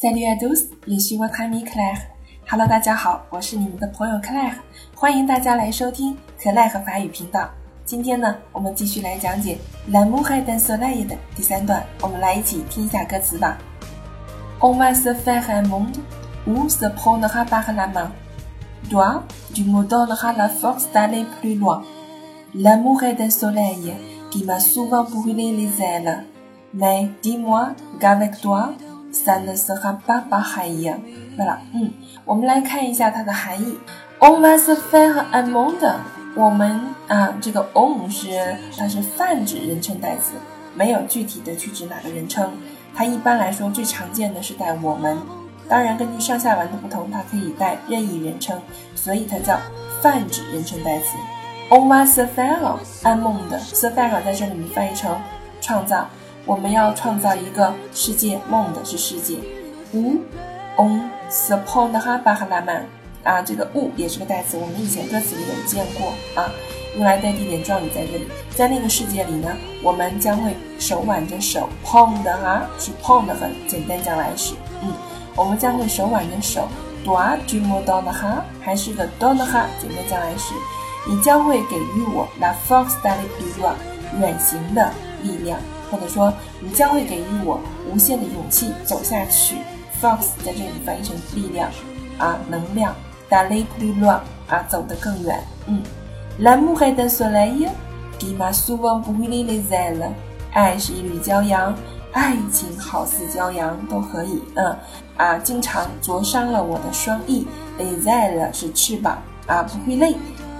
[0.00, 1.98] Salut à tous, je suis votre ami Claire.
[2.50, 4.54] Hello，大家好，我是你们的朋友 Claire，
[4.94, 7.50] 欢迎大家来收听可赖和法语频道。
[7.84, 9.58] 今天呢，我们继续来讲解
[9.92, 13.58] 《L'amour est un soleil》的第三段，我们来一起听一下歌词吧。
[14.60, 15.98] On va se faire un monde
[16.46, 18.10] où se prendra par la main.
[18.88, 21.82] Toi, tu me donneras la force d'aller plus loin.
[22.54, 23.92] L'amour est un soleil
[24.30, 26.24] qui m'a souvent brûlé les ailes.
[26.72, 28.70] Mais dis-moi qu'avec toi,
[29.12, 30.94] ça ne sera pas pareil.
[31.36, 31.92] 对了，嗯，
[32.24, 33.78] 我们来看一下它的含义。
[34.18, 35.94] On va se faire un monde，
[36.34, 40.32] 我们啊，这个 on 是它是泛指人称代词，
[40.74, 42.50] 没有具体的去指哪个人称。
[42.94, 45.16] 它一般来说最常见的是带我们。
[45.68, 48.60] 当然，根据上下文的不同，它可以带任意人称，
[48.96, 49.58] 所以它叫
[50.02, 51.16] 泛指人称代词。
[51.70, 52.58] On va se faire
[53.04, 55.16] un monde，se faire 在这里面翻译成
[55.60, 56.08] 创造，
[56.46, 59.36] 我们要创造一个世界，monde 是世界。
[59.92, 60.20] Où
[60.76, 62.82] on se prendra par la main，
[63.24, 66.50] 啊，这个 où 也是个代词，我们以前歌词里有见过啊，
[66.96, 68.28] 用来代替点状语在这里。
[68.54, 69.48] 在那个世界里呢，
[69.82, 74.92] 我们将会手挽着手，prendre 是 prendre 很简单将来时，嗯。
[75.36, 76.68] 我们将会手挽着手
[77.06, 80.52] ，dois tu me donneras，还是个 donneras，简单将来时，
[81.08, 83.74] 你将会给予我 la force d'aller plus loin，
[84.20, 85.58] 远行的力量，
[85.90, 89.56] 或者说你将会给予我无限的勇气走下去。
[90.00, 91.70] Fox 在这里翻译成力量
[92.18, 92.94] 啊，能量
[93.28, 95.38] ，d'aller plus loin 啊，走得更远。
[95.66, 95.82] 嗯
[96.40, 97.68] ，l'amour est un soleil
[98.18, 100.10] qui m'a souvent brûlé les ailes，
[100.52, 101.74] 爱是一缕骄阳。
[102.12, 104.42] 爱情好似骄阳，都可以。
[104.54, 104.76] 嗯，
[105.16, 107.46] 啊，经常灼伤了我的双翼。
[107.78, 110.14] Les ailes 是翅膀啊，不会累。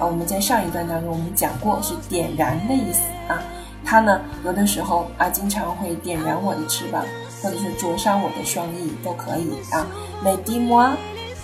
[0.00, 3.38] 啊，我们在上一段当中我们讲过，是点燃的意思啊。
[3.86, 7.04] 它呢，有的时候啊，经常会点燃我的翅膀，
[7.40, 9.86] 或者是灼伤我的双翼，都可以啊。
[10.24, 10.90] Mais dis-moi,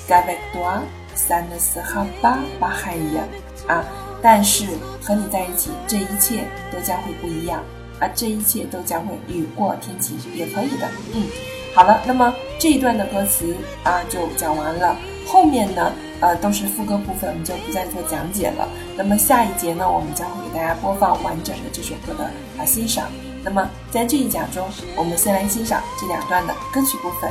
[0.09, 0.81] avec toi,
[1.17, 3.23] ça ne sera pas pareil。
[3.69, 3.85] 啊，
[4.21, 4.67] 但是
[5.01, 7.63] 和你在一起，这一切都将会不一样。
[8.01, 10.89] 啊，这一切都将会雨过天晴，也可以的。
[11.15, 11.29] 嗯，
[11.77, 14.97] 好了，那么这一段的歌词啊就讲完了，
[15.27, 18.69] 后面呢，呃，都是副歌部分，我们就不再做讲解了。
[18.97, 22.25] 那么下一节呢，我们将会给大家播放完整的这首歌的
[22.59, 23.09] 啊欣赏。
[23.45, 27.31] 那么在这一讲中，我们先来欣赏这两段的歌曲部分。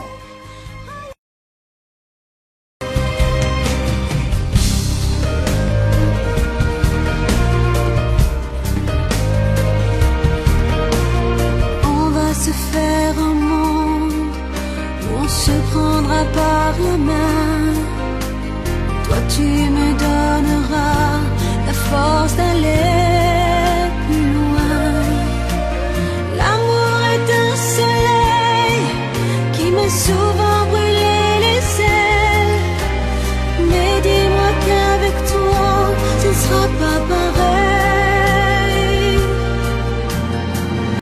[19.36, 19.44] Tu
[19.78, 21.19] me donneras
[21.68, 23.02] la force d'aller
[24.06, 24.84] plus loin.
[26.40, 28.81] L'amour est un soleil
[29.53, 30.21] qui me souvent